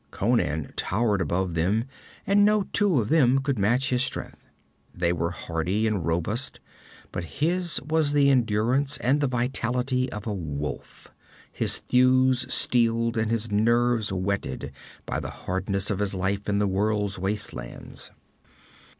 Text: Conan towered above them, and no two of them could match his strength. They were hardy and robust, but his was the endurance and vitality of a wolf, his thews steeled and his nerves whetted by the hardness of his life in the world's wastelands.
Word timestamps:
Conan 0.09 0.73
towered 0.75 1.21
above 1.21 1.53
them, 1.53 1.85
and 2.25 2.43
no 2.43 2.63
two 2.73 2.99
of 2.99 3.09
them 3.09 3.37
could 3.37 3.59
match 3.59 3.91
his 3.91 4.01
strength. 4.03 4.47
They 4.95 5.13
were 5.13 5.29
hardy 5.29 5.85
and 5.85 6.03
robust, 6.03 6.59
but 7.11 7.23
his 7.25 7.79
was 7.87 8.11
the 8.11 8.31
endurance 8.31 8.97
and 8.97 9.21
vitality 9.21 10.11
of 10.11 10.25
a 10.25 10.33
wolf, 10.33 11.11
his 11.51 11.77
thews 11.87 12.51
steeled 12.51 13.15
and 13.15 13.29
his 13.29 13.51
nerves 13.51 14.11
whetted 14.11 14.71
by 15.05 15.19
the 15.19 15.29
hardness 15.29 15.91
of 15.91 15.99
his 15.99 16.15
life 16.15 16.49
in 16.49 16.57
the 16.57 16.67
world's 16.67 17.19
wastelands. 17.19 18.09